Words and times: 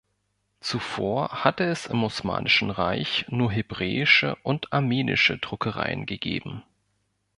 Zuvor 0.61 1.43
hatte 1.43 1.63
es 1.63 1.85
im 1.85 2.03
Osmanischen 2.03 2.71
Reich 2.71 3.25
nur 3.29 3.51
hebräische 3.51 4.35
und 4.41 4.73
armenische 4.73 5.37
Druckereien 5.37 6.07
gegeben. 6.07 6.63